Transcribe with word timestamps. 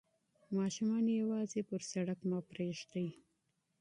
ماشومان 0.57 1.05
یوازې 1.21 1.61
پر 1.69 1.81
سړک 1.91 2.19
مه 2.29 2.39
پریږدئ. 2.49 3.07